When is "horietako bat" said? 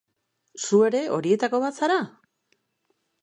1.17-1.79